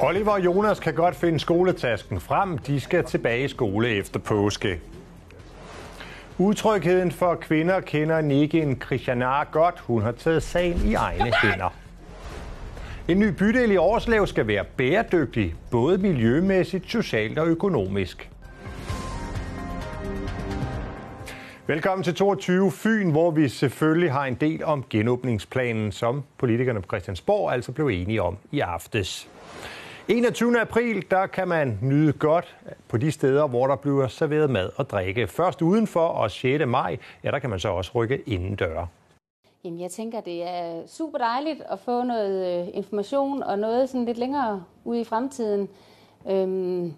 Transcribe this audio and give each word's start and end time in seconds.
Oliver 0.00 0.30
og 0.30 0.44
Jonas 0.44 0.80
kan 0.80 0.94
godt 0.94 1.16
finde 1.16 1.38
skoletasken 1.38 2.20
frem. 2.20 2.58
De 2.58 2.80
skal 2.80 3.04
tilbage 3.04 3.44
i 3.44 3.48
skole 3.48 3.88
efter 3.88 4.20
påske. 4.20 4.80
Utrygheden 6.38 7.12
for 7.12 7.34
kvinder 7.34 7.80
kender 7.80 8.20
Nigin 8.20 8.80
Christianar 8.82 9.48
godt. 9.52 9.80
Hun 9.80 10.02
har 10.02 10.12
taget 10.12 10.42
sagen 10.42 10.80
i 10.84 10.94
egne 10.94 11.32
hænder. 11.42 11.74
En 13.08 13.18
ny 13.18 13.28
bydel 13.28 13.70
i 13.70 13.76
Årslev 13.76 14.26
skal 14.26 14.46
være 14.46 14.64
bæredygtig, 14.64 15.54
både 15.70 15.98
miljømæssigt, 15.98 16.90
socialt 16.90 17.38
og 17.38 17.46
økonomisk. 17.46 18.30
Velkommen 21.66 22.04
til 22.04 22.14
22 22.14 22.70
Fyn, 22.70 23.10
hvor 23.10 23.30
vi 23.30 23.48
selvfølgelig 23.48 24.12
har 24.12 24.24
en 24.24 24.34
del 24.34 24.64
om 24.64 24.84
genåbningsplanen, 24.90 25.92
som 25.92 26.24
politikerne 26.38 26.80
på 26.80 26.86
Christiansborg 26.86 27.52
altså 27.52 27.72
blev 27.72 27.86
enige 27.86 28.22
om 28.22 28.36
i 28.50 28.60
aftes. 28.60 29.28
21. 30.10 30.60
april, 30.60 31.10
der 31.10 31.26
kan 31.26 31.48
man 31.48 31.78
nyde 31.82 32.12
godt 32.12 32.56
på 32.88 32.96
de 32.96 33.12
steder, 33.12 33.46
hvor 33.46 33.66
der 33.66 33.76
bliver 33.76 34.08
serveret 34.08 34.50
mad 34.50 34.70
og 34.76 34.90
drikke. 34.90 35.26
Først 35.26 35.62
udenfor 35.62 36.00
og 36.00 36.30
6. 36.30 36.66
maj, 36.66 36.96
ja, 37.24 37.30
der 37.30 37.38
kan 37.38 37.50
man 37.50 37.60
så 37.60 37.68
også 37.68 37.90
rykke 37.94 38.22
indendøre. 38.26 38.86
Jamen, 39.64 39.80
jeg 39.80 39.90
tænker, 39.90 40.20
det 40.20 40.42
er 40.42 40.86
super 40.86 41.18
dejligt 41.18 41.62
at 41.70 41.78
få 41.78 42.02
noget 42.02 42.60
øh, 42.60 42.68
information 42.74 43.42
og 43.42 43.58
noget 43.58 43.88
sådan 43.88 44.04
lidt 44.04 44.18
længere 44.18 44.64
ude 44.84 45.00
i 45.00 45.04
fremtiden. 45.04 45.68
Øhm, 46.30 46.94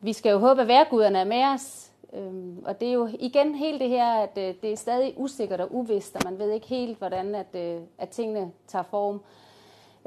vi 0.00 0.12
skal 0.12 0.30
jo 0.30 0.38
håbe, 0.38 0.60
at 0.62 0.68
værguderne 0.68 1.18
er 1.18 1.24
med 1.24 1.44
os. 1.54 1.90
Øhm, 2.14 2.58
og 2.64 2.80
det 2.80 2.88
er 2.88 2.92
jo 2.92 3.08
igen 3.20 3.54
helt 3.54 3.80
det 3.80 3.88
her, 3.88 4.12
at 4.12 4.38
øh, 4.38 4.54
det 4.62 4.72
er 4.72 4.76
stadig 4.76 5.14
usikkert 5.16 5.60
og 5.60 5.74
uvist, 5.74 6.16
og 6.16 6.22
man 6.24 6.38
ved 6.38 6.52
ikke 6.52 6.66
helt, 6.66 6.98
hvordan 6.98 7.34
at, 7.34 7.54
øh, 7.54 7.80
at 7.98 8.08
tingene 8.08 8.50
tager 8.66 8.84
form. 8.90 9.20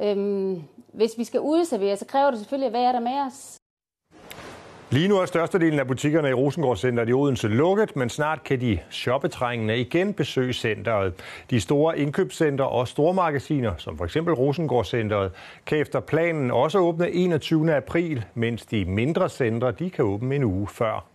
Øhm, 0.02 0.62
hvis 0.94 1.18
vi 1.18 1.24
skal 1.24 1.40
udservere, 1.40 1.98
så 1.98 2.06
kræver 2.06 2.32
det 2.32 2.40
selvfølgelig 2.40 2.68
at 2.68 2.74
være 2.74 2.94
der 2.94 3.00
med 3.00 3.26
os. 3.28 3.58
Lige 4.92 5.08
nu 5.08 5.18
er 5.18 5.26
størstedelen 5.26 5.80
af 5.80 5.88
butikkerne 5.88 6.30
i 6.30 6.34
Rosengårdscenteret 6.34 7.10
i 7.10 7.14
Odense 7.14 7.48
lukket, 7.48 7.96
men 7.96 8.10
snart 8.10 8.44
kan 8.44 8.62
de 8.62 8.80
shoppetrængende 8.90 9.78
igen 9.78 10.14
besøge 10.14 10.54
centret. 10.54 11.14
De 11.50 11.62
store 11.62 12.00
indkøbscenter 12.00 12.64
og 12.64 12.88
stormagasiner, 12.88 13.78
som 13.78 13.98
for 13.98 14.06
eksempel 14.06 14.34
Rosengårdscenteret, 14.34 15.32
kan 15.66 15.78
efter 15.78 16.00
planen 16.00 16.52
også 16.52 16.80
åbne 16.80 17.12
21. 17.12 17.76
april, 17.76 18.26
mens 18.34 18.66
de 18.66 18.86
mindre 18.86 19.30
centre 19.30 19.72
de 19.72 19.90
kan 19.90 20.06
åbne 20.06 20.36
en 20.36 20.44
uge 20.44 20.68
før. 20.68 21.06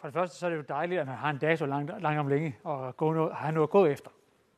For 0.00 0.08
det 0.08 0.14
første 0.14 0.38
så 0.38 0.46
er 0.46 0.50
det 0.50 0.56
jo 0.56 0.64
dejligt, 0.68 1.00
at 1.00 1.06
man 1.06 1.16
har 1.16 1.30
en 1.30 1.38
dato 1.38 1.66
langt, 1.66 1.92
langt 2.02 2.20
om 2.20 2.28
længe 2.28 2.56
og 2.64 2.96
gå 2.96 3.12
noget, 3.12 3.32
har 3.34 3.50
noget 3.50 3.66
at 3.66 3.70
gå 3.70 3.86
efter. 3.86 4.10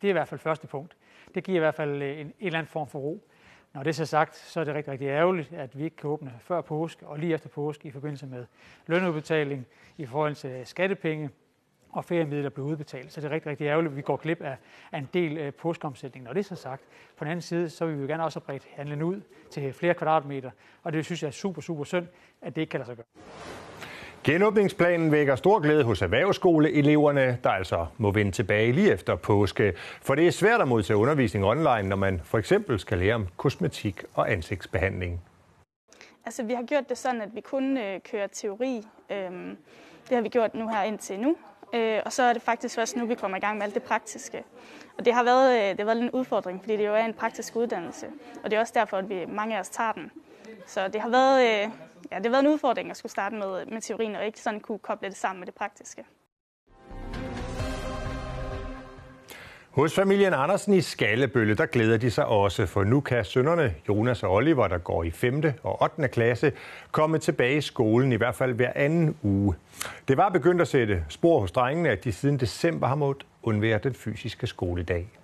Det 0.02 0.08
er 0.08 0.10
i 0.10 0.12
hvert 0.12 0.28
fald 0.28 0.40
første 0.40 0.66
punkt. 0.66 0.96
Det 1.34 1.44
giver 1.44 1.56
i 1.56 1.60
hvert 1.60 1.74
fald 1.74 2.02
øh, 2.02 2.20
en, 2.20 2.26
en 2.26 2.32
eller 2.40 2.58
anden 2.58 2.70
form 2.70 2.88
for 2.88 2.98
ro. 2.98 3.26
Når 3.72 3.82
det 3.82 3.90
er 3.90 3.94
så 3.94 4.06
sagt, 4.06 4.36
så 4.36 4.60
er 4.60 4.64
det 4.64 4.74
rigtig, 4.74 4.92
rigtig 4.92 5.06
ærgerligt, 5.06 5.52
at 5.52 5.78
vi 5.78 5.84
ikke 5.84 5.96
kan 5.96 6.10
åbne 6.10 6.32
før 6.40 6.60
påske 6.60 7.06
og 7.06 7.18
lige 7.18 7.34
efter 7.34 7.48
påske 7.48 7.88
i 7.88 7.90
forbindelse 7.90 8.26
med 8.26 8.46
lønudbetaling 8.86 9.66
i 9.96 10.06
forhold 10.06 10.34
til 10.34 10.50
øh, 10.50 10.66
skattepenge 10.66 11.30
og 11.92 12.04
feriemidler 12.04 12.50
bliver 12.50 12.68
udbetalt. 12.68 13.12
Så 13.12 13.20
det 13.20 13.26
er 13.26 13.30
rigtig, 13.30 13.50
rigtig 13.50 13.64
ærgerligt, 13.64 13.90
at 13.90 13.96
vi 13.96 14.02
går 14.02 14.16
glip 14.16 14.40
af, 14.42 14.56
af 14.92 14.98
en 14.98 15.08
del 15.14 15.38
øh, 15.38 15.52
påskeomsætning. 15.52 16.24
Når 16.24 16.32
det 16.32 16.40
er 16.40 16.44
så 16.44 16.54
sagt, 16.54 16.82
på 17.16 17.24
den 17.24 17.30
anden 17.30 17.42
side, 17.42 17.70
så 17.70 17.86
vil 17.86 17.96
vi 17.96 18.00
jo 18.00 18.08
gerne 18.08 18.24
også 18.24 18.40
have 18.40 18.46
bredt 18.46 18.68
handlen 18.72 19.02
ud 19.02 19.20
til 19.50 19.72
flere 19.72 19.94
kvadratmeter, 19.94 20.50
og 20.82 20.92
det 20.92 21.04
synes 21.04 21.22
jeg 21.22 21.28
er 21.28 21.32
super, 21.32 21.60
super 21.60 21.84
synd, 21.84 22.06
at 22.42 22.56
det 22.56 22.60
ikke 22.62 22.70
kan 22.70 22.80
lade 22.80 22.86
sig 22.86 22.96
gøre. 22.96 23.69
Genåbningsplanen 24.24 25.12
vækker 25.12 25.36
stor 25.36 25.60
glæde 25.60 25.84
hos 25.84 26.02
erhvervsskoleeleverne, 26.02 27.38
der 27.44 27.50
altså 27.50 27.86
må 27.98 28.10
vende 28.10 28.32
tilbage 28.32 28.72
lige 28.72 28.92
efter 28.92 29.16
påske. 29.16 29.72
For 30.02 30.14
det 30.14 30.26
er 30.26 30.30
svært 30.30 30.60
at 30.60 30.68
modtage 30.68 30.96
undervisning 30.96 31.44
online, 31.44 31.82
når 31.82 31.96
man 31.96 32.20
for 32.24 32.38
eksempel 32.38 32.78
skal 32.78 32.98
lære 32.98 33.14
om 33.14 33.26
kosmetik 33.36 34.04
og 34.14 34.32
ansigtsbehandling. 34.32 35.20
Altså, 36.26 36.42
vi 36.42 36.52
har 36.52 36.62
gjort 36.62 36.88
det 36.88 36.98
sådan, 36.98 37.22
at 37.22 37.28
vi 37.34 37.40
kun 37.40 37.78
øh, 37.78 38.00
kører 38.12 38.26
teori. 38.26 38.82
Øhm, 39.10 39.56
det 40.08 40.14
har 40.14 40.20
vi 40.20 40.28
gjort 40.28 40.54
nu 40.54 40.68
her 40.68 40.82
indtil 40.82 41.20
nu. 41.20 41.36
Øh, 41.74 42.00
og 42.04 42.12
så 42.12 42.22
er 42.22 42.32
det 42.32 42.42
faktisk 42.42 42.74
først 42.74 42.96
nu, 42.96 43.06
vi 43.06 43.14
kommer 43.14 43.36
i 43.36 43.40
gang 43.40 43.58
med 43.58 43.66
alt 43.66 43.74
det 43.74 43.82
praktiske. 43.82 44.42
Og 44.98 45.04
det 45.04 45.14
har 45.14 45.24
været, 45.24 45.56
øh, 45.56 45.68
det 45.68 45.78
har 45.78 45.84
været 45.84 46.02
en 46.02 46.10
udfordring, 46.10 46.60
fordi 46.60 46.76
det 46.76 46.86
jo 46.86 46.94
er 46.94 47.04
en 47.04 47.14
praktisk 47.14 47.56
uddannelse. 47.56 48.06
Og 48.44 48.50
det 48.50 48.56
er 48.56 48.60
også 48.60 48.72
derfor, 48.76 48.96
at 48.96 49.08
vi, 49.08 49.26
mange 49.28 49.56
af 49.56 49.60
os 49.60 49.68
tager 49.68 49.92
den. 49.92 50.10
Så 50.70 50.88
det 50.88 51.00
har 51.00 51.08
været, 51.08 51.42
øh, 51.42 51.70
ja, 52.12 52.16
det 52.16 52.26
har 52.26 52.30
været 52.30 52.44
en 52.44 52.48
udfordring 52.52 52.90
at 52.90 52.96
skulle 52.96 53.12
starte 53.12 53.36
med, 53.36 53.66
med 53.66 53.80
teorien, 53.80 54.16
og 54.16 54.26
ikke 54.26 54.40
sådan 54.40 54.60
kunne 54.60 54.78
koble 54.78 55.08
det 55.08 55.16
sammen 55.16 55.40
med 55.40 55.46
det 55.46 55.54
praktiske. 55.54 56.04
Hos 59.70 59.94
familien 59.94 60.34
Andersen 60.34 60.74
i 60.74 60.80
Skallebølle, 60.80 61.54
der 61.54 61.66
glæder 61.66 61.96
de 61.96 62.10
sig 62.10 62.26
også, 62.26 62.66
for 62.66 62.84
nu 62.84 63.00
kan 63.00 63.24
sønnerne 63.24 63.74
Jonas 63.88 64.22
og 64.22 64.34
Oliver, 64.34 64.68
der 64.68 64.78
går 64.78 65.04
i 65.04 65.10
5. 65.10 65.42
og 65.62 65.82
8. 65.82 66.08
klasse, 66.08 66.52
komme 66.90 67.18
tilbage 67.18 67.56
i 67.56 67.60
skolen 67.60 68.12
i 68.12 68.16
hvert 68.16 68.34
fald 68.34 68.54
hver 68.54 68.72
anden 68.74 69.16
uge. 69.22 69.54
Det 70.08 70.16
var 70.16 70.28
begyndt 70.28 70.60
at 70.60 70.68
sætte 70.68 71.04
spor 71.08 71.40
hos 71.40 71.52
drengene, 71.52 71.88
at 71.88 72.04
de 72.04 72.12
siden 72.12 72.40
december 72.40 72.86
har 72.86 72.94
måttet 72.94 73.26
undvære 73.42 73.78
den 73.78 73.94
fysiske 73.94 74.46
skoledag. 74.46 75.19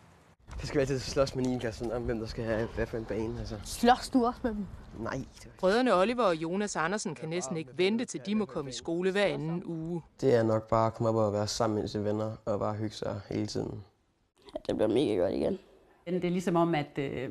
Det 0.60 0.68
skal 0.68 0.78
vi 0.78 0.80
altid 0.80 0.98
slås 0.98 1.34
med 1.34 1.44
Nienkassen 1.44 1.92
om, 1.92 2.02
hvem 2.02 2.18
der 2.18 2.26
skal 2.26 2.44
have 2.44 2.68
hvad 2.74 2.86
for 2.86 2.96
en 2.96 3.04
bane. 3.04 3.38
Altså. 3.38 3.56
Slås 3.64 4.08
du 4.08 4.26
også 4.26 4.40
med 4.42 4.50
dem? 4.50 4.66
Nej. 4.98 5.24
Brødrene 5.58 5.94
Oliver 5.94 6.22
og 6.22 6.36
Jonas 6.36 6.76
Andersen 6.76 7.14
kan 7.14 7.28
næsten 7.28 7.56
ikke 7.56 7.70
vente 7.76 8.04
til 8.04 8.20
de 8.26 8.34
må 8.34 8.44
komme 8.44 8.70
i 8.70 8.72
skole 8.72 9.10
hver 9.10 9.24
anden 9.24 9.62
uge. 9.64 10.02
Det 10.20 10.34
er 10.34 10.42
nok 10.42 10.68
bare 10.68 10.86
at 10.86 10.94
komme 10.94 11.08
op 11.08 11.14
og 11.14 11.32
være 11.32 11.46
sammen 11.46 11.80
med 11.80 11.88
sine 11.88 12.04
venner 12.04 12.36
og 12.44 12.58
bare 12.58 12.74
hygge 12.74 12.96
sig 12.96 13.20
hele 13.30 13.46
tiden. 13.46 13.84
Ja, 14.54 14.60
det 14.66 14.76
bliver 14.76 14.88
mega 14.88 15.14
godt 15.14 15.32
igen. 15.32 15.58
Det 16.06 16.24
er 16.24 16.30
ligesom 16.30 16.56
om, 16.56 16.74
at, 16.74 16.98
øh, 16.98 17.30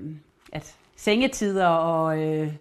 at 0.54 0.76
sengetider 0.96 1.68
og 1.68 2.20
øh, 2.20 2.54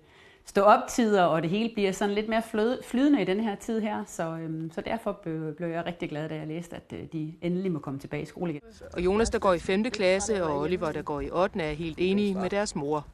stå 0.46 0.62
op 0.62 0.80
tider 0.88 1.22
og 1.22 1.42
det 1.42 1.50
hele 1.50 1.74
bliver 1.74 1.92
sådan 1.92 2.14
lidt 2.14 2.28
mere 2.28 2.42
flydende 2.82 3.22
i 3.22 3.24
den 3.24 3.40
her 3.40 3.54
tid 3.54 3.80
her. 3.80 4.04
Så, 4.06 4.22
øh, 4.22 4.72
så 4.72 4.80
derfor 4.80 5.18
blev, 5.22 5.54
blev 5.54 5.68
jeg 5.68 5.86
rigtig 5.86 6.08
glad, 6.08 6.28
da 6.28 6.34
jeg 6.34 6.46
læste, 6.46 6.76
at 6.76 6.92
øh, 6.92 7.06
de 7.12 7.34
endelig 7.42 7.72
må 7.72 7.78
komme 7.78 8.00
tilbage 8.00 8.22
i 8.22 8.26
skole 8.26 8.50
igen. 8.50 8.62
Og 8.92 9.04
Jonas, 9.04 9.30
der 9.30 9.38
går 9.38 9.52
i 9.52 9.58
5. 9.58 9.84
klasse, 9.84 10.44
og 10.44 10.60
Oliver, 10.60 10.92
der 10.92 11.02
går 11.02 11.20
i 11.20 11.30
8. 11.30 11.60
er 11.60 11.72
helt 11.72 11.98
enige 12.00 12.34
med 12.34 12.50
deres 12.50 12.74
mor. 12.76 13.06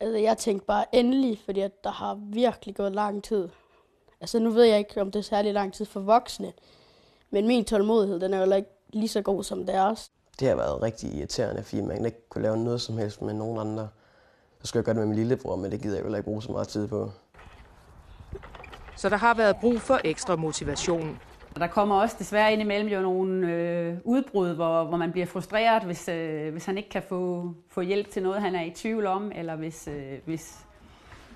Altså, 0.00 0.18
jeg 0.18 0.38
tænkte 0.38 0.66
bare 0.66 0.84
endelig, 0.92 1.40
fordi 1.44 1.60
at 1.60 1.84
der 1.84 1.90
har 1.90 2.18
virkelig 2.32 2.74
gået 2.74 2.92
lang 2.92 3.24
tid. 3.24 3.48
Altså, 4.20 4.38
nu 4.38 4.50
ved 4.50 4.64
jeg 4.64 4.78
ikke, 4.78 5.00
om 5.00 5.12
det 5.12 5.18
er 5.18 5.22
særlig 5.22 5.52
lang 5.52 5.72
tid 5.72 5.84
for 5.84 6.00
voksne. 6.00 6.52
Men 7.30 7.46
min 7.46 7.64
tålmodighed, 7.64 8.20
den 8.20 8.34
er 8.34 8.46
jo 8.46 8.52
ikke 8.52 8.68
lige 8.92 9.08
så 9.08 9.22
god 9.22 9.44
som 9.44 9.66
deres. 9.66 10.10
Det 10.40 10.48
har 10.48 10.56
været 10.56 10.82
rigtig 10.82 11.14
irriterende, 11.14 11.62
fordi 11.62 11.80
man 11.80 12.06
ikke 12.06 12.28
kunne 12.28 12.42
lave 12.42 12.56
noget 12.56 12.80
som 12.80 12.98
helst 12.98 13.22
med 13.22 13.34
nogen 13.34 13.58
andre. 13.58 13.88
Så 14.60 14.66
skulle 14.66 14.80
jeg 14.80 14.84
gøre 14.84 14.94
det 14.94 15.00
med 15.00 15.06
min 15.06 15.16
lillebror, 15.16 15.56
men 15.56 15.72
det 15.72 15.82
gider 15.82 15.96
jeg 15.96 16.04
jo 16.04 16.14
ikke 16.14 16.24
bruge 16.24 16.42
så 16.42 16.52
meget 16.52 16.68
tid 16.68 16.88
på. 16.88 17.10
Så 18.96 19.08
der 19.08 19.16
har 19.16 19.34
været 19.34 19.56
brug 19.56 19.80
for 19.80 20.00
ekstra 20.04 20.36
motivation. 20.36 21.18
Der 21.56 21.66
kommer 21.66 22.00
også 22.00 22.16
desværre 22.18 22.52
indimellem 22.52 22.88
jo 22.88 23.00
nogle 23.00 23.52
øh, 23.52 23.96
udbrud, 24.04 24.54
hvor, 24.54 24.84
hvor 24.84 24.96
man 24.96 25.12
bliver 25.12 25.26
frustreret, 25.26 25.82
hvis, 25.82 26.08
øh, 26.08 26.52
hvis 26.52 26.64
han 26.64 26.76
ikke 26.76 26.88
kan 26.88 27.02
få, 27.02 27.52
få 27.68 27.80
hjælp 27.80 28.10
til 28.10 28.22
noget, 28.22 28.42
han 28.42 28.54
er 28.54 28.64
i 28.64 28.70
tvivl 28.70 29.06
om, 29.06 29.32
eller 29.34 29.56
hvis, 29.56 29.88
øh, 29.88 30.18
hvis, 30.24 30.58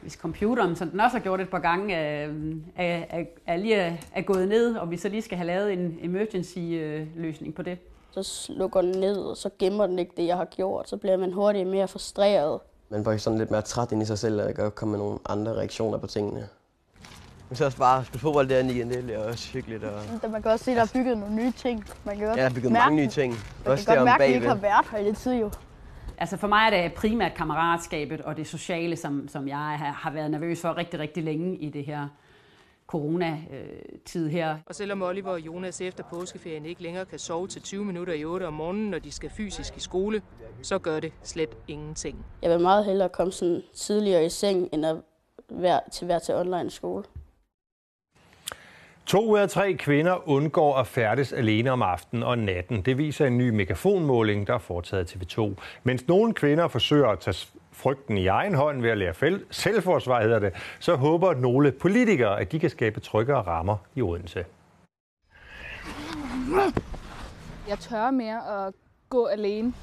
hvis 0.03 0.13
computeren, 0.13 0.77
som 0.77 0.91
den 0.91 1.01
også 1.01 1.17
har 1.17 1.23
gjort 1.23 1.41
et 1.41 1.49
par 1.49 1.59
gange, 1.59 1.95
er, 1.95 2.29
er, 2.77 3.25
er 3.47 3.57
lige 3.57 3.75
er, 3.75 3.97
er 4.15 4.23
gået 4.23 4.49
ned, 4.49 4.77
og 4.77 4.91
vi 4.91 4.97
så 4.97 5.09
lige 5.09 5.23
skal 5.23 5.37
have 5.37 5.47
lavet 5.47 5.73
en 5.73 5.99
emergency-løsning 6.03 7.51
øh, 7.51 7.55
på 7.55 7.63
det. 7.63 7.79
Så 8.11 8.23
slukker 8.23 8.83
den 8.83 9.01
ned, 9.01 9.17
og 9.17 9.37
så 9.37 9.51
gemmer 9.59 9.87
den 9.87 9.99
ikke 9.99 10.13
det, 10.17 10.27
jeg 10.27 10.37
har 10.37 10.45
gjort. 10.45 10.89
Så 10.89 10.97
bliver 10.97 11.17
man 11.17 11.33
hurtigt 11.33 11.69
mere 11.69 11.89
frustreret. 11.89 12.61
Man 12.93 13.05
får 13.05 13.17
sådan 13.17 13.39
lidt 13.39 13.51
mere 13.51 13.63
træt 13.63 13.93
ind 13.93 14.03
i 14.03 14.05
sig 14.05 14.19
selv, 14.19 14.43
og 14.43 14.55
kan 14.55 14.71
komme 14.71 14.93
med 14.93 14.99
nogle 14.99 15.19
andre 15.29 15.53
reaktioner 15.55 15.99
på 15.99 16.07
tingene. 16.07 16.49
Men 17.49 17.57
så 17.57 17.65
også 17.65 17.79
bare 17.79 18.05
spille 18.05 18.21
fodbold 18.21 18.49
derinde 18.49 18.75
igen, 18.75 18.91
det 18.91 19.11
er 19.15 19.19
også 19.19 19.53
hyggeligt. 19.53 19.85
Og... 19.85 20.31
Man 20.31 20.43
kan 20.43 20.51
også 20.51 20.65
se, 20.65 20.71
at 20.71 20.77
der 20.77 20.83
er 20.83 20.91
bygget 20.95 21.19
nogle 21.19 21.35
nye 21.35 21.53
ting. 21.53 21.85
Man 22.05 22.19
kan 22.19 22.27
ja, 22.27 22.33
der 22.33 22.43
er 22.43 22.51
bygget 22.51 22.73
mange 22.73 22.97
nye 22.97 23.09
ting. 23.09 23.35
Man 23.65 23.73
også 23.73 23.87
kan 23.87 23.97
godt 23.97 24.05
mærke, 24.05 24.25
at 24.25 24.31
vi 24.31 24.35
ikke 24.35 24.49
har 24.49 24.55
været 24.55 24.87
her 24.91 24.99
i 24.99 25.05
det 25.05 25.17
tid 25.17 25.33
jo. 25.33 25.51
Altså 26.19 26.37
for 26.37 26.47
mig 26.47 26.67
er 26.67 26.83
det 26.83 26.95
primært 26.95 27.35
kammeratskabet 27.35 28.21
og 28.21 28.37
det 28.37 28.47
sociale, 28.47 28.97
som, 28.97 29.29
som 29.29 29.49
jeg 29.49 29.95
har 29.97 30.11
været 30.11 30.31
nervøs 30.31 30.61
for 30.61 30.77
rigtig, 30.77 31.01
rigtig 31.01 31.23
længe 31.23 31.57
i 31.57 31.71
det 31.71 31.85
her 31.85 32.09
coronatid 32.87 34.29
her. 34.29 34.57
Og 34.67 34.75
selvom 34.75 35.03
Oliver 35.03 35.31
og 35.31 35.41
Jonas 35.41 35.81
efter 35.81 36.05
påskeferien 36.11 36.67
ikke 36.67 36.83
længere 36.83 37.05
kan 37.05 37.19
sove 37.19 37.49
til 37.49 37.63
20 37.63 37.85
minutter 37.85 38.13
i 38.13 38.25
8 38.25 38.47
om 38.47 38.53
morgenen, 38.53 38.91
når 38.91 38.99
de 38.99 39.13
skal 39.13 39.31
fysisk 39.31 39.77
i 39.77 39.81
skole, 39.81 40.23
så 40.63 40.79
gør 40.79 41.01
det 41.01 41.13
slet 41.23 41.57
ingenting. 41.69 42.27
Jeg 42.43 42.51
vil 42.51 42.61
meget 42.61 42.85
hellere 42.85 43.09
komme 43.09 43.33
sådan 43.33 43.63
tidligere 43.75 44.25
i 44.25 44.29
seng, 44.29 44.69
end 44.73 44.87
at 44.87 44.97
være 45.51 45.81
til, 45.93 46.09
være 46.09 46.21
til 46.21 46.35
online 46.35 46.71
skole. 46.71 47.05
To 49.07 49.31
ud 49.31 49.39
af 49.39 49.49
tre 49.49 49.75
kvinder 49.75 50.29
undgår 50.29 50.77
at 50.77 50.87
færdes 50.87 51.33
alene 51.33 51.71
om 51.71 51.83
aftenen 51.83 52.23
og 52.23 52.39
natten. 52.39 52.83
Det 52.83 52.99
viser 52.99 53.27
en 53.27 53.39
ny 53.39 53.51
megafonmåling, 53.51 54.47
der 54.47 54.55
er 54.55 54.59
foretaget 54.59 55.17
TV2. 55.17 55.55
Mens 55.83 56.09
nogle 56.09 56.35
kvinder 56.35 56.69
forsøger 56.69 57.09
at 57.09 57.19
tage 57.19 57.49
frygten 57.73 58.19
i 58.19 58.27
egen 58.27 58.55
hånd 58.55 58.83
ved 58.83 58.91
at 58.91 58.99
lære 58.99 59.41
selvforsvar, 59.51 60.23
hedder 60.23 60.39
det, 60.39 60.53
så 60.81 60.97
håber 60.97 61.35
nogle 61.35 61.73
politikere, 61.73 62.41
at 62.41 62.53
de 62.53 62.59
kan 62.59 62.71
skabe 62.71 63.01
tryggere 63.01 63.43
rammer 63.43 63.77
i 63.95 64.03
Odense. 64.03 64.45
Jeg 67.69 67.79
tør 67.79 68.11
mere 68.11 68.67
at 68.67 68.75
gå 69.09 69.27
alene. 69.27 69.75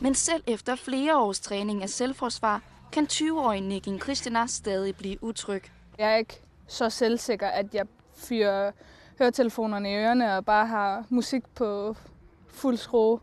Men 0.00 0.14
selv 0.14 0.42
efter 0.46 0.76
flere 0.76 1.18
års 1.18 1.40
træning 1.40 1.82
af 1.82 1.88
selvforsvar, 1.88 2.62
kan 2.92 3.06
20-årige 3.12 3.60
Nikin 3.60 4.00
Christina 4.00 4.46
stadig 4.46 4.96
blive 4.96 5.24
utryg. 5.24 5.62
Jeg 5.98 6.12
er 6.12 6.16
ikke 6.16 6.40
så 6.66 6.90
selvsikker, 6.90 7.48
at 7.48 7.74
jeg 7.74 7.86
fyrer 8.16 8.72
høretelefonerne 9.18 9.92
i 9.92 9.94
ørerne 9.96 10.36
og 10.36 10.44
bare 10.44 10.66
har 10.66 11.04
musik 11.08 11.42
på 11.54 11.96
fuld 12.48 12.76
skrue. 12.76 13.20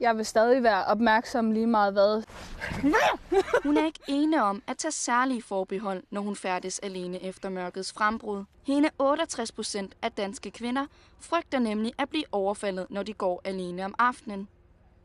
Jeg 0.00 0.16
vil 0.16 0.24
stadig 0.24 0.62
være 0.62 0.84
opmærksom 0.84 1.50
lige 1.50 1.66
meget 1.66 1.92
hvad. 1.92 2.22
Hun 3.64 3.76
er 3.76 3.86
ikke 3.86 4.00
ene 4.08 4.42
om 4.42 4.62
at 4.66 4.76
tage 4.78 4.92
særlige 4.92 5.42
forbehold, 5.42 6.02
når 6.10 6.20
hun 6.20 6.36
færdes 6.36 6.78
alene 6.78 7.22
efter 7.24 7.48
mørkets 7.48 7.92
frembrud. 7.92 8.44
Hele 8.66 8.90
68 8.98 9.52
procent 9.52 9.94
af 10.02 10.12
danske 10.12 10.50
kvinder 10.50 10.86
frygter 11.20 11.58
nemlig 11.58 11.92
at 11.98 12.08
blive 12.08 12.24
overfaldet, 12.32 12.86
når 12.90 13.02
de 13.02 13.12
går 13.12 13.40
alene 13.44 13.84
om 13.84 13.94
aftenen. 13.98 14.48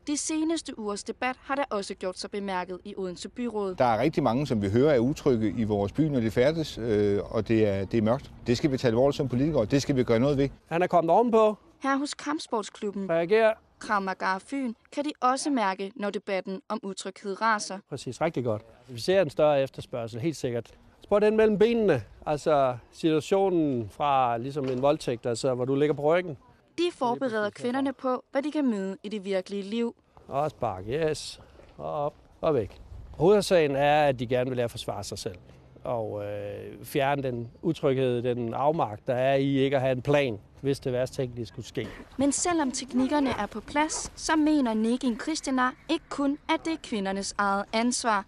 De 0.06 0.16
seneste 0.16 0.78
ugers 0.78 1.04
debat 1.04 1.36
har 1.42 1.54
da 1.54 1.64
også 1.70 1.94
gjort 1.94 2.18
sig 2.18 2.30
bemærket 2.30 2.78
i 2.84 2.94
Odense 2.96 3.28
Byråd. 3.28 3.74
Der 3.74 3.84
er 3.84 4.00
rigtig 4.00 4.22
mange, 4.22 4.46
som 4.46 4.62
vi 4.62 4.70
hører 4.70 4.94
er 4.94 4.98
utrygge 4.98 5.54
i 5.58 5.64
vores 5.64 5.92
by, 5.92 6.00
når 6.00 6.20
de 6.20 6.30
færdes, 6.30 6.78
øh, 6.78 7.20
og 7.34 7.48
det 7.48 7.68
er, 7.68 7.84
det 7.84 7.98
er 7.98 8.02
mørkt. 8.02 8.30
Det 8.46 8.56
skal 8.56 8.72
vi 8.72 8.76
tage 8.76 8.88
alvorligt 8.90 9.16
som 9.16 9.28
politikere, 9.28 9.64
det 9.64 9.82
skal 9.82 9.96
vi 9.96 10.04
gøre 10.04 10.18
noget 10.20 10.38
ved. 10.38 10.48
Han 10.66 10.82
er 10.82 10.86
kommet 10.86 11.14
ovenpå. 11.14 11.56
Her 11.82 11.96
hos 11.96 12.14
Kampsportsklubben 12.14 13.10
Reagerer. 13.10 13.52
Krav 13.80 14.02
Maga 14.02 14.38
Fyn 14.38 14.74
kan 14.92 15.04
de 15.04 15.10
også 15.20 15.50
mærke, 15.50 15.92
når 15.96 16.10
debatten 16.10 16.62
om 16.68 16.80
utryghed 16.82 17.40
raser. 17.42 17.78
Præcis, 17.88 18.20
rigtig 18.20 18.44
godt. 18.44 18.62
Vi 18.88 19.00
ser 19.00 19.22
en 19.22 19.30
større 19.30 19.62
efterspørgsel, 19.62 20.20
helt 20.20 20.36
sikkert. 20.36 20.70
Spørg 21.02 21.20
den 21.20 21.36
mellem 21.36 21.58
benene, 21.58 22.02
altså 22.26 22.76
situationen 22.92 23.88
fra 23.90 24.38
ligesom 24.38 24.64
en 24.64 24.82
voldtægt, 24.82 25.26
altså 25.26 25.54
hvor 25.54 25.64
du 25.64 25.74
ligger 25.74 25.94
på 25.94 26.02
ryggen. 26.02 26.36
De 26.78 26.84
forbereder 26.92 27.50
kvinderne 27.50 27.92
på, 27.92 28.24
hvad 28.30 28.42
de 28.42 28.52
kan 28.52 28.70
møde 28.70 28.96
i 29.02 29.08
det 29.08 29.24
virkelige 29.24 29.62
liv. 29.62 29.94
Og 30.28 30.50
spark, 30.50 30.84
yes. 30.88 31.40
Og 31.76 31.92
op 31.92 32.14
og 32.40 32.54
væk. 32.54 32.80
Hovedsagen 33.10 33.76
er, 33.76 34.04
at 34.04 34.18
de 34.18 34.26
gerne 34.26 34.50
vil 34.50 34.56
lære 34.56 34.64
at 34.64 34.70
forsvare 34.70 35.04
sig 35.04 35.18
selv. 35.18 35.36
Og 35.84 36.24
øh, 36.24 36.84
fjerne 36.84 37.22
den 37.22 37.50
utryghed, 37.62 38.22
den 38.22 38.54
afmagt, 38.54 39.06
der 39.06 39.14
er 39.14 39.34
i 39.34 39.58
ikke 39.58 39.76
at 39.76 39.82
have 39.82 39.92
en 39.92 40.02
plan, 40.02 40.38
hvis 40.60 40.80
det 40.80 40.92
værste 40.92 41.16
tænkelige 41.16 41.46
skulle 41.46 41.66
ske. 41.66 41.88
Men 42.16 42.32
selvom 42.32 42.70
teknikkerne 42.72 43.30
er 43.30 43.46
på 43.46 43.60
plads, 43.60 44.12
så 44.16 44.36
mener 44.36 44.74
Nikin 44.74 45.20
Christina 45.20 45.70
ikke 45.88 46.04
kun, 46.08 46.38
at 46.48 46.60
det 46.64 46.72
er 46.72 46.76
kvindernes 46.82 47.34
eget 47.38 47.64
ansvar. 47.72 48.24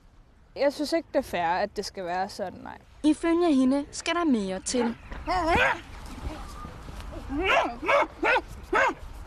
Jeg 0.56 0.72
synes 0.72 0.92
ikke, 0.92 1.08
det 1.12 1.18
er 1.18 1.22
fair, 1.22 1.46
at 1.46 1.76
det 1.76 1.84
skal 1.84 2.04
være 2.04 2.28
sådan, 2.28 2.58
nej. 2.62 2.78
Ifølge 3.04 3.54
hende 3.54 3.84
skal 3.90 4.14
der 4.14 4.24
mere 4.24 4.60
til. 4.60 4.94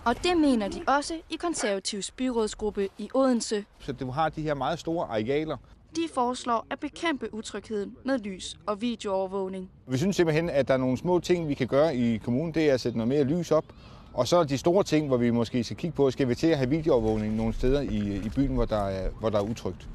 Og 0.06 0.24
det 0.24 0.38
mener 0.38 0.68
de 0.68 0.81
også 0.88 1.13
i 1.30 1.36
konservativs 1.36 2.12
byrådsgruppe 2.12 2.89
i 2.98 3.10
Odense. 3.13 3.66
Så 3.80 3.94
du 3.94 4.12
har 4.12 4.30
de 4.30 4.42
her 4.42 4.54
meget 4.54 4.80
store 4.80 5.07
arealer. 5.07 5.57
De 5.95 6.09
foreslår 6.13 6.65
at 6.69 6.80
bekæmpe 6.80 7.33
utrygheden 7.33 7.97
med 8.03 8.19
lys 8.19 8.57
og 8.65 8.81
videoovervågning. 8.81 9.71
Vi 9.88 9.97
synes 9.97 10.15
simpelthen, 10.15 10.50
at 10.50 10.68
der 10.68 10.74
er 10.74 10.77
nogle 10.77 10.97
små 10.97 11.19
ting, 11.19 11.47
vi 11.47 11.53
kan 11.53 11.68
gøre 11.68 11.95
i 11.95 12.18
kommunen. 12.18 12.53
Det 12.53 12.69
er 12.69 12.74
at 12.74 12.81
sætte 12.81 12.97
noget 12.97 13.07
mere 13.07 13.24
lys 13.24 13.51
op. 13.51 13.65
Og 14.13 14.27
så 14.27 14.38
er 14.38 14.44
de 14.44 14.57
store 14.57 14.83
ting, 14.83 15.07
hvor 15.07 15.18
vi 15.18 15.30
måske 15.30 15.63
skal 15.63 15.77
kigge 15.77 15.95
på, 15.95 16.12
skal 16.12 16.30
vi 16.30 16.36
til 16.36 16.47
at 16.47 16.57
have 16.57 16.69
videoovervågning 16.69 17.36
nogle 17.36 17.53
steder 17.53 17.81
i, 17.81 18.15
i 18.25 18.30
byen, 18.36 18.53
hvor 18.53 18.65
der, 18.65 18.88
er, 18.88 19.09
hvor 19.09 19.30
der 19.30 19.38
er 19.38 19.44
utrygt. 19.44 19.89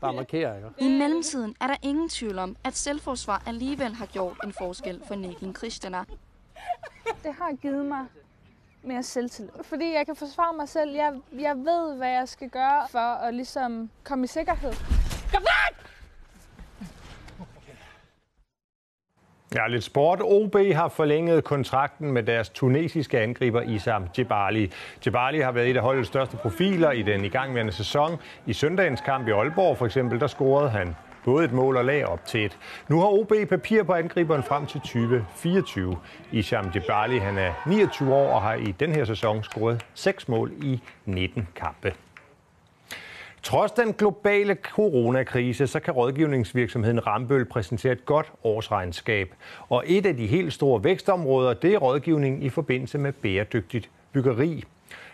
Bare 0.00 0.12
markere, 0.12 0.56
ikke? 0.56 0.68
I 0.78 0.98
mellemtiden 0.98 1.54
er 1.60 1.66
der 1.66 1.76
ingen 1.82 2.08
tvivl 2.08 2.38
om, 2.38 2.56
at 2.64 2.76
selvforsvar 2.76 3.42
alligevel 3.46 3.94
har 3.94 4.06
gjort 4.06 4.36
en 4.44 4.52
forskel 4.52 5.02
for 5.06 5.14
Nikin 5.14 5.54
Christiana. 5.56 6.04
Det 7.22 7.34
har 7.38 7.56
givet 7.62 7.86
mig 7.86 8.06
mere 8.82 9.02
selvtillid. 9.02 9.50
Fordi 9.62 9.92
jeg 9.92 10.06
kan 10.06 10.16
forsvare 10.16 10.56
mig 10.56 10.68
selv. 10.68 10.94
Jeg, 10.94 11.12
jeg 11.38 11.56
ved, 11.56 11.96
hvad 11.96 12.08
jeg 12.10 12.28
skal 12.28 12.48
gøre 12.48 12.88
for 12.90 12.98
at 12.98 13.34
ligesom 13.34 13.90
komme 14.04 14.24
i 14.24 14.26
sikkerhed. 14.26 14.72
Ja, 19.54 19.66
lidt 19.68 19.84
sport. 19.84 20.20
OB 20.22 20.56
har 20.74 20.88
forlænget 20.88 21.44
kontrakten 21.44 22.12
med 22.12 22.22
deres 22.22 22.48
tunesiske 22.48 23.20
angriber 23.20 23.62
Isam 23.62 24.08
Djibali. 24.16 24.70
Djibali 25.04 25.40
har 25.40 25.52
været 25.52 25.70
et 25.70 25.76
af 25.76 25.82
holdets 25.82 26.08
største 26.08 26.36
profiler 26.36 26.90
i 26.90 27.02
den 27.02 27.24
igangværende 27.24 27.72
sæson. 27.72 28.18
I 28.46 28.52
søndagens 28.52 29.00
kamp 29.00 29.28
i 29.28 29.30
Aalborg 29.30 29.78
for 29.78 29.86
eksempel, 29.86 30.20
der 30.20 30.26
scorede 30.26 30.70
han 30.70 30.96
både 31.24 31.44
et 31.44 31.52
mål 31.52 31.76
og 31.76 31.84
lag 31.84 32.06
op 32.06 32.24
til 32.24 32.44
et. 32.44 32.58
Nu 32.88 33.00
har 33.00 33.06
OB 33.06 33.32
papir 33.48 33.82
på 33.82 33.92
angriberen 33.92 34.42
frem 34.42 34.66
til 34.66 34.80
2024. 34.80 35.98
Isham 36.32 36.70
Djibali 36.70 37.18
han 37.18 37.38
er 37.38 37.52
29 37.66 38.14
år 38.14 38.34
og 38.34 38.42
har 38.42 38.54
i 38.54 38.74
den 38.80 38.92
her 38.92 39.04
sæson 39.04 39.42
scoret 39.42 39.86
6 39.94 40.28
mål 40.28 40.52
i 40.62 40.80
19 41.04 41.48
kampe. 41.56 41.94
Trods 43.42 43.72
den 43.72 43.92
globale 43.92 44.54
coronakrise, 44.54 45.66
så 45.66 45.80
kan 45.80 45.94
rådgivningsvirksomheden 45.94 47.06
Rambøl 47.06 47.44
præsentere 47.44 47.92
et 47.92 48.04
godt 48.04 48.32
årsregnskab. 48.44 49.34
Og 49.68 49.84
et 49.86 50.06
af 50.06 50.16
de 50.16 50.26
helt 50.26 50.52
store 50.52 50.84
vækstområder, 50.84 51.54
det 51.54 51.74
er 51.74 51.78
rådgivning 51.78 52.44
i 52.44 52.48
forbindelse 52.48 52.98
med 52.98 53.12
bæredygtigt 53.12 53.90
byggeri. 54.12 54.64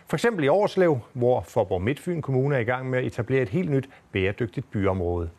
For 0.06 0.16
eksempel 0.16 0.44
i 0.44 0.48
Årslev, 0.48 0.98
hvor 1.12 1.40
Forborg 1.48 1.82
Midtfyn 1.82 2.22
Kommune 2.22 2.56
er 2.56 2.60
i 2.60 2.64
gang 2.64 2.90
med 2.90 2.98
at 2.98 3.04
etablere 3.04 3.42
et 3.42 3.48
helt 3.48 3.70
nyt 3.70 3.88
bæredygtigt 4.12 4.70
byområde. 4.70 5.30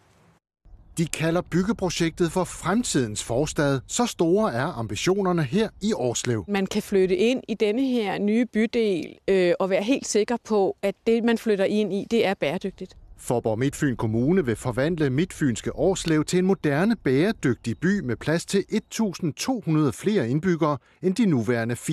De 0.99 1.05
kalder 1.05 1.41
byggeprojektet 1.41 2.31
for 2.31 2.43
fremtidens 2.43 3.23
forstad. 3.23 3.79
Så 3.87 4.05
store 4.05 4.53
er 4.53 4.65
ambitionerne 4.65 5.43
her 5.43 5.69
i 5.81 5.93
Årslev. 5.93 6.45
Man 6.47 6.65
kan 6.65 6.81
flytte 6.81 7.15
ind 7.15 7.43
i 7.47 7.53
denne 7.53 7.81
her 7.81 8.19
nye 8.19 8.45
bydel 8.45 9.17
øh, 9.27 9.53
og 9.59 9.69
være 9.69 9.83
helt 9.83 10.07
sikker 10.07 10.37
på, 10.43 10.77
at 10.81 10.95
det, 11.07 11.23
man 11.23 11.37
flytter 11.37 11.65
ind 11.65 11.93
i, 11.93 12.07
det 12.11 12.25
er 12.25 12.33
bæredygtigt. 12.33 12.97
Forborg 13.19 13.59
Midtfyn 13.59 13.95
Kommune 13.95 14.45
vil 14.45 14.55
forvandle 14.55 15.09
Midtfynske 15.09 15.75
Årslev 15.75 16.25
til 16.25 16.39
en 16.39 16.45
moderne, 16.45 16.95
bæredygtig 16.95 17.77
by 17.77 17.99
med 17.99 18.15
plads 18.15 18.45
til 18.45 18.65
1.200 18.71 19.91
flere 19.91 20.29
indbyggere 20.29 20.77
end 21.01 21.15
de 21.15 21.25
nuværende 21.25 21.75
4.000. 21.75 21.89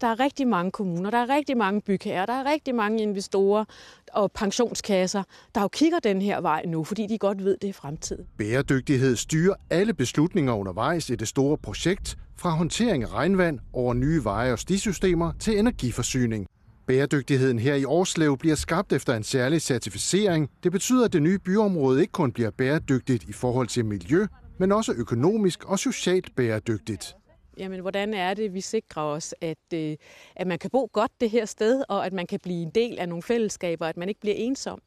Der 0.00 0.06
er 0.06 0.20
rigtig 0.20 0.48
mange 0.48 0.70
kommuner, 0.70 1.10
der 1.10 1.18
er 1.18 1.28
rigtig 1.36 1.56
mange 1.56 1.80
bygherrer, 1.80 2.26
der 2.26 2.32
er 2.32 2.50
rigtig 2.52 2.74
mange 2.74 3.02
investorer 3.02 3.64
og 4.12 4.32
pensionskasser, 4.32 5.22
der 5.54 5.60
jo 5.60 5.68
kigger 5.68 5.98
den 5.98 6.22
her 6.22 6.40
vej 6.40 6.62
nu, 6.66 6.84
fordi 6.84 7.06
de 7.06 7.18
godt 7.18 7.44
ved, 7.44 7.56
det 7.62 7.68
er 7.70 7.74
fremtiden. 7.74 8.24
Bæredygtighed 8.38 9.16
styrer 9.16 9.54
alle 9.70 9.94
beslutninger 9.94 10.52
undervejs 10.52 11.10
i 11.10 11.14
det 11.14 11.28
store 11.28 11.58
projekt, 11.58 12.18
fra 12.36 12.50
håndtering 12.50 13.02
af 13.02 13.12
regnvand 13.12 13.58
over 13.72 13.94
nye 13.94 14.24
veje 14.24 14.52
og 14.52 14.58
stisystemer 14.58 15.32
til 15.40 15.58
energiforsyning. 15.58 16.46
Bæredygtigheden 16.88 17.58
her 17.58 17.74
i 17.74 17.84
Årslev 17.84 18.38
bliver 18.38 18.54
skabt 18.54 18.92
efter 18.92 19.16
en 19.16 19.22
særlig 19.22 19.62
certificering. 19.62 20.50
Det 20.62 20.72
betyder, 20.72 21.04
at 21.04 21.12
det 21.12 21.22
nye 21.22 21.38
byområde 21.38 22.00
ikke 22.00 22.12
kun 22.12 22.32
bliver 22.32 22.50
bæredygtigt 22.50 23.24
i 23.24 23.32
forhold 23.32 23.68
til 23.68 23.84
miljø, 23.84 24.26
men 24.58 24.72
også 24.72 24.92
økonomisk 24.92 25.64
og 25.64 25.78
socialt 25.78 26.36
bæredygtigt. 26.36 27.14
Jamen, 27.58 27.80
hvordan 27.80 28.14
er 28.14 28.34
det, 28.34 28.54
vi 28.54 28.60
sikrer 28.60 29.02
os, 29.02 29.34
at, 29.40 29.58
øh, 29.74 29.96
at 30.36 30.46
man 30.46 30.58
kan 30.58 30.70
bo 30.70 30.90
godt 30.92 31.12
det 31.20 31.30
her 31.30 31.44
sted, 31.44 31.82
og 31.88 32.06
at 32.06 32.12
man 32.12 32.26
kan 32.26 32.40
blive 32.42 32.62
en 32.62 32.70
del 32.74 32.98
af 32.98 33.08
nogle 33.08 33.22
fællesskaber, 33.22 33.86
at 33.86 33.96
man 33.96 34.08
ikke 34.08 34.20
bliver 34.20 34.36
ensom? 34.36 34.80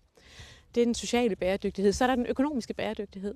Det 0.75 0.82
er 0.82 0.86
den 0.86 0.94
sociale 0.94 1.36
bæredygtighed. 1.36 1.94
Så 1.94 2.04
er 2.04 2.08
der 2.08 2.16
den 2.16 2.25
økonomiske 2.25 2.74
bæredygtighed. 2.74 3.34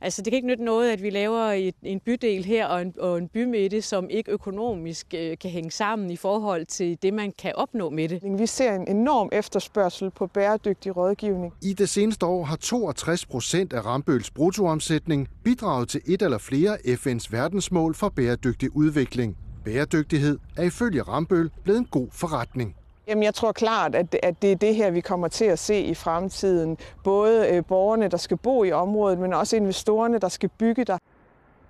Altså, 0.00 0.22
det 0.22 0.30
kan 0.30 0.36
ikke 0.36 0.48
nytte 0.48 0.64
noget, 0.64 0.90
at 0.90 1.02
vi 1.02 1.10
laver 1.10 1.40
et, 1.40 1.74
en 1.82 2.00
bydel 2.00 2.44
her 2.44 2.66
og 2.66 2.82
en, 2.82 2.94
og 2.98 3.18
en 3.18 3.28
bymidte, 3.28 3.82
som 3.82 4.10
ikke 4.10 4.30
økonomisk 4.30 5.14
øh, 5.14 5.38
kan 5.38 5.50
hænge 5.50 5.70
sammen 5.70 6.10
i 6.10 6.16
forhold 6.16 6.66
til 6.66 6.98
det, 7.02 7.14
man 7.14 7.32
kan 7.38 7.52
opnå 7.54 7.90
med 7.90 8.08
det. 8.08 8.20
Vi 8.38 8.46
ser 8.46 8.74
en 8.74 8.88
enorm 8.88 9.28
efterspørgsel 9.32 10.10
på 10.10 10.26
bæredygtig 10.26 10.96
rådgivning. 10.96 11.52
I 11.62 11.72
det 11.72 11.88
seneste 11.88 12.26
år 12.26 12.44
har 12.44 12.56
62 12.56 13.26
procent 13.26 13.72
af 13.72 13.86
Rambøls 13.86 14.30
bruttoomsætning 14.30 15.28
bidraget 15.44 15.88
til 15.88 16.00
et 16.06 16.22
eller 16.22 16.38
flere 16.38 16.76
FN's 16.76 17.26
verdensmål 17.30 17.94
for 17.94 18.08
bæredygtig 18.08 18.76
udvikling. 18.76 19.36
Bæredygtighed 19.64 20.38
er 20.56 20.62
ifølge 20.62 21.02
Rambøl 21.02 21.50
blevet 21.64 21.78
en 21.78 21.86
god 21.86 22.08
forretning. 22.12 22.76
Jamen, 23.12 23.22
jeg 23.22 23.34
tror 23.34 23.52
klart, 23.52 23.94
at, 23.94 24.16
at 24.22 24.42
det 24.42 24.52
er 24.52 24.56
det 24.56 24.74
her, 24.74 24.90
vi 24.90 25.00
kommer 25.00 25.28
til 25.28 25.44
at 25.44 25.58
se 25.58 25.80
i 25.80 25.94
fremtiden. 25.94 26.76
Både 27.04 27.48
øh, 27.48 27.64
borgerne, 27.64 28.08
der 28.08 28.16
skal 28.16 28.36
bo 28.36 28.64
i 28.64 28.72
området, 28.72 29.18
men 29.18 29.32
også 29.32 29.56
investorerne, 29.56 30.18
der 30.18 30.28
skal 30.28 30.48
bygge 30.48 30.84
der. 30.84 30.98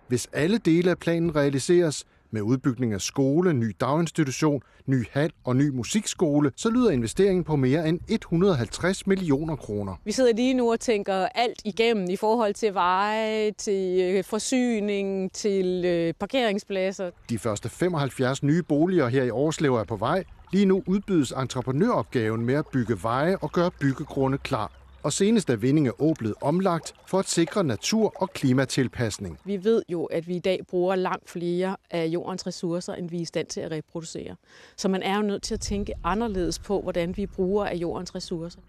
Hvis 0.08 0.28
alle 0.32 0.58
dele 0.58 0.90
af 0.90 0.98
planen 0.98 1.36
realiseres, 1.36 2.04
med 2.30 2.42
udbygning 2.42 2.92
af 2.92 3.00
skole, 3.00 3.52
ny 3.52 3.76
daginstitution, 3.80 4.62
ny 4.86 5.06
hal 5.10 5.32
og 5.44 5.56
ny 5.56 5.68
musikskole, 5.68 6.52
så 6.56 6.70
lyder 6.70 6.90
investeringen 6.90 7.44
på 7.44 7.56
mere 7.56 7.88
end 7.88 8.00
150 8.08 9.06
millioner 9.06 9.56
kroner. 9.56 9.94
Vi 10.04 10.12
sidder 10.12 10.32
lige 10.32 10.54
nu 10.54 10.72
og 10.72 10.80
tænker 10.80 11.14
alt 11.14 11.62
igennem 11.64 12.10
i 12.10 12.16
forhold 12.16 12.54
til 12.54 12.74
veje, 12.74 13.50
til 13.50 14.00
øh, 14.02 14.24
forsyning, 14.24 15.32
til 15.32 15.84
øh, 15.84 16.14
parkeringspladser. 16.14 17.10
De 17.30 17.38
første 17.38 17.68
75 17.68 18.42
nye 18.42 18.62
boliger 18.62 19.08
her 19.08 19.22
i 19.22 19.30
Årslev 19.30 19.74
er 19.74 19.84
på 19.84 19.96
vej. 19.96 20.24
Lige 20.52 20.66
nu 20.66 20.82
udbydes 20.86 21.32
entreprenøropgaven 21.32 22.44
med 22.46 22.54
at 22.54 22.66
bygge 22.66 23.02
veje 23.02 23.36
og 23.36 23.52
gøre 23.52 23.70
byggegrunde 23.70 24.38
klar 24.38 24.82
og 25.02 25.12
senest 25.12 25.50
er 25.50 25.56
Vindinge 25.56 25.92
Å 26.00 26.14
blevet 26.18 26.34
omlagt 26.40 26.94
for 27.06 27.18
at 27.18 27.28
sikre 27.28 27.64
natur- 27.64 28.22
og 28.22 28.30
klimatilpasning. 28.30 29.38
Vi 29.44 29.64
ved 29.64 29.82
jo, 29.88 30.04
at 30.04 30.28
vi 30.28 30.36
i 30.36 30.38
dag 30.38 30.60
bruger 30.70 30.94
langt 30.94 31.30
flere 31.30 31.76
af 31.90 32.06
jordens 32.06 32.46
ressourcer, 32.46 32.94
end 32.94 33.10
vi 33.10 33.16
er 33.16 33.20
i 33.20 33.24
stand 33.24 33.46
til 33.46 33.60
at 33.60 33.70
reproducere. 33.70 34.36
Så 34.76 34.88
man 34.88 35.02
er 35.02 35.16
jo 35.16 35.22
nødt 35.22 35.42
til 35.42 35.54
at 35.54 35.60
tænke 35.60 35.92
anderledes 36.04 36.58
på, 36.58 36.80
hvordan 36.80 37.16
vi 37.16 37.26
bruger 37.26 37.66
af 37.66 37.74
jordens 37.74 38.14
ressourcer. 38.14 38.60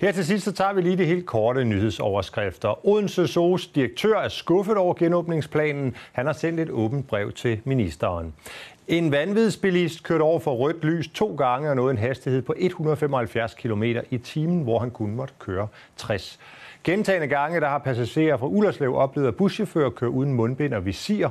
Her 0.00 0.12
til 0.12 0.26
sidst 0.26 0.44
så 0.44 0.52
tager 0.52 0.72
vi 0.72 0.80
lige 0.80 0.96
det 0.96 1.06
helt 1.06 1.26
korte 1.26 1.64
nyhedsoverskrifter. 1.64 2.86
Odense 2.86 3.26
Zoos 3.26 3.66
direktør 3.66 4.18
er 4.18 4.28
skuffet 4.28 4.76
over 4.76 4.94
genåbningsplanen. 4.94 5.96
Han 6.12 6.26
har 6.26 6.32
sendt 6.32 6.60
et 6.60 6.70
åbent 6.70 7.06
brev 7.06 7.32
til 7.32 7.60
ministeren. 7.64 8.34
En 8.88 9.12
vanvidsbilist 9.12 10.02
kørte 10.02 10.22
over 10.22 10.40
for 10.40 10.54
rødt 10.54 10.84
lys 10.84 11.08
to 11.08 11.34
gange 11.34 11.70
og 11.70 11.76
nåede 11.76 11.90
en 11.90 11.98
hastighed 11.98 12.42
på 12.42 12.54
175 12.56 13.54
km 13.54 13.82
i 14.10 14.18
timen, 14.18 14.62
hvor 14.62 14.78
han 14.78 14.90
kun 14.90 15.14
måtte 15.14 15.34
køre 15.38 15.68
60. 15.96 16.38
Gentagende 16.84 17.26
gange 17.26 17.60
der 17.60 17.68
har 17.68 17.78
passagerer 17.78 18.36
fra 18.36 18.46
Ullerslev 18.46 18.94
oplevet, 18.94 19.28
at 19.28 19.36
buschauffører 19.36 19.90
kører 19.90 20.10
uden 20.10 20.32
mundbind 20.32 20.74
og 20.74 20.86
visir. 20.86 21.28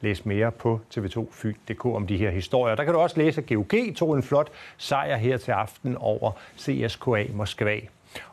Læs 0.00 0.26
mere 0.26 0.52
på 0.52 0.80
tv2 0.96 1.26
Fyn.dk 1.32 1.84
om 1.84 2.06
de 2.06 2.16
her 2.16 2.30
historier. 2.30 2.74
Der 2.74 2.84
kan 2.84 2.94
du 2.94 3.00
også 3.00 3.20
læse, 3.20 3.40
at 3.40 3.48
GOG 3.48 3.96
tog 3.96 4.16
en 4.16 4.22
flot 4.22 4.50
sejr 4.76 5.16
her 5.16 5.36
til 5.36 5.52
aften 5.52 5.96
over 5.96 6.32
CSKA 6.58 7.24
Moskva. 7.32 7.80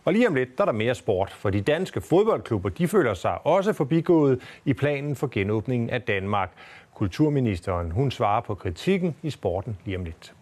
Og 0.05 0.13
lige 0.13 0.27
om 0.27 0.35
lidt, 0.35 0.57
der 0.57 0.63
er 0.63 0.65
der 0.65 0.73
mere 0.73 0.95
sport, 0.95 1.31
for 1.31 1.49
de 1.49 1.61
danske 1.61 2.01
fodboldklubber, 2.01 2.69
de 2.69 2.87
føler 2.87 3.13
sig 3.13 3.45
også 3.45 3.73
forbigået 3.73 4.41
i 4.65 4.73
planen 4.73 5.15
for 5.15 5.27
genåbningen 5.27 5.89
af 5.89 6.01
Danmark. 6.01 6.51
Kulturministeren, 6.93 7.91
hun 7.91 8.11
svarer 8.11 8.41
på 8.41 8.55
kritikken 8.55 9.15
i 9.23 9.29
sporten 9.29 9.77
lige 9.85 9.97
om 9.97 10.03
lidt. 10.03 10.33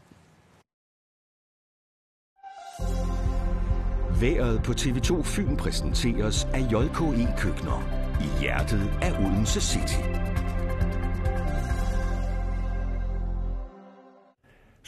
Været 4.22 4.64
på 4.64 4.72
TV2 4.72 5.24
Fyn 5.24 5.58
præsenteres 5.58 6.46
af 6.54 6.60
JKE 6.60 7.28
Køkkener 7.38 7.84
i 8.22 8.42
hjertet 8.42 8.92
af 9.02 9.12
Odense 9.20 9.62
City. 9.62 10.25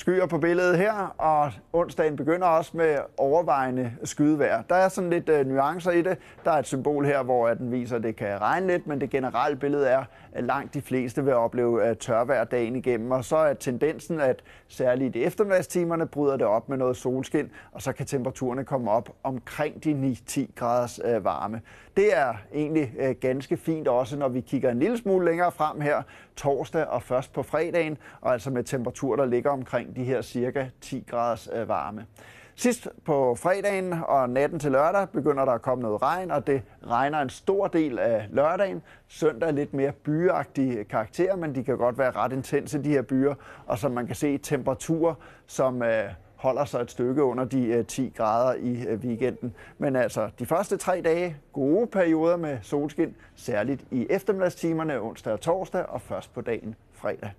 Skyer 0.08 0.26
på 0.26 0.38
billedet 0.38 0.78
her, 0.78 0.94
og 1.18 1.52
onsdagen 1.74 2.16
begynder 2.16 2.48
også 2.48 2.78
med 2.78 2.98
overvejende 3.18 3.92
skydevejr. 4.04 4.62
Der 4.70 4.76
er 4.76 4.90
sådan 4.90 5.10
lidt 5.10 5.30
uh, 5.30 5.48
nuancer 5.48 5.92
i 5.92 6.02
det. 6.02 6.18
Der 6.46 6.52
er 6.52 6.60
et 6.60 6.68
symbol 6.68 7.06
her, 7.06 7.24
hvor 7.24 7.48
den 7.48 7.72
viser, 7.72 7.96
at 7.96 8.04
det 8.04 8.16
kan 8.16 8.42
regne 8.42 8.68
lidt, 8.68 8.88
men 8.88 9.02
det 9.02 9.10
generelle 9.10 9.58
billede 9.58 9.88
er, 9.88 10.04
at 10.32 10.44
langt 10.44 10.74
de 10.74 10.82
fleste 10.82 11.24
vil 11.24 11.34
opleve 11.34 11.90
uh, 11.90 11.98
tørvejr 11.98 12.44
dagen 12.44 12.76
igennem. 12.76 13.12
Og 13.12 13.26
så 13.26 13.38
er 13.38 13.54
tendensen, 13.54 14.22
at 14.22 14.44
særligt 14.68 15.16
i 15.16 15.24
eftermiddagstimerne 15.24 16.08
bryder 16.08 16.38
det 16.38 16.48
op 16.48 16.70
med 16.70 16.78
noget 16.78 16.98
solskin, 16.98 17.52
og 17.72 17.82
så 17.82 17.94
kan 17.94 18.06
temperaturerne 18.06 18.64
komme 18.64 18.92
op 18.92 19.10
omkring 19.24 19.84
de 19.84 20.16
9-10 20.30 20.42
graders 20.56 21.00
uh, 21.06 21.26
varme. 21.26 21.62
Det 21.98 22.18
er 22.18 22.34
egentlig 22.54 22.94
øh, 23.00 23.16
ganske 23.22 23.58
fint 23.58 23.88
også, 23.88 24.18
når 24.18 24.28
vi 24.28 24.42
kigger 24.42 24.72
en 24.72 24.80
lille 24.80 24.98
smule 24.98 25.26
længere 25.26 25.52
frem 25.52 25.82
her, 25.82 26.02
torsdag 26.36 26.86
og 26.86 27.04
først 27.04 27.34
på 27.34 27.44
fredagen, 27.44 27.98
og 28.22 28.34
altså 28.34 28.50
med 28.50 28.64
temperaturer, 28.64 29.16
der 29.16 29.26
ligger 29.26 29.50
omkring 29.50 29.96
de 29.96 30.04
her 30.04 30.22
cirka 30.22 30.66
10 30.82 31.06
graders 31.10 31.50
øh, 31.54 31.68
varme. 31.68 32.06
Sidst 32.56 32.88
på 33.06 33.36
fredagen 33.36 33.94
og 34.08 34.30
natten 34.30 34.60
til 34.60 34.72
lørdag 34.72 35.10
begynder 35.10 35.46
der 35.46 35.52
at 35.52 35.62
komme 35.62 35.82
noget 35.82 36.02
regn, 36.02 36.32
og 36.32 36.48
det 36.48 36.62
regner 36.88 37.22
en 37.22 37.30
stor 37.30 37.68
del 37.68 38.00
af 38.00 38.28
lørdagen. 38.32 38.82
Søndag 39.08 39.50
er 39.50 39.54
lidt 39.54 39.74
mere 39.74 39.92
byagtige 39.92 40.84
karakterer, 40.84 41.36
men 41.36 41.56
de 41.56 41.64
kan 41.64 41.78
godt 41.78 41.98
være 41.98 42.12
ret 42.12 42.34
intense, 42.34 42.84
de 42.84 42.90
her 42.90 43.02
byer. 43.02 43.36
Og 43.66 43.78
som 43.78 43.92
man 43.92 44.08
kan 44.08 44.16
se, 44.16 44.38
temperaturer, 44.38 45.14
som 45.48 45.84
øh, 45.84 46.04
holder 46.38 46.66
sig 46.66 46.82
et 46.82 46.92
stykke 46.92 47.24
under 47.24 47.46
de 47.46 47.66
øh, 47.66 47.86
10 47.86 48.14
grader 48.16 48.54
i 48.60 48.86
øh, 48.88 49.00
weekenden. 49.00 49.56
Men 49.78 49.96
altså, 49.96 50.30
de 50.40 50.46
første 50.46 50.78
tre 50.78 51.02
dage, 51.02 51.38
gode 51.54 51.88
perioder 51.88 52.38
med 52.38 52.58
solskin, 52.62 53.16
særligt 53.36 53.86
i 53.92 54.08
eftermiddagstimerne 54.10 55.02
onsdag 55.02 55.34
og 55.34 55.42
torsdag, 55.42 55.86
og 55.86 56.02
først 56.02 56.34
på 56.34 56.42
dagen 56.42 56.76
fredag. 56.94 57.32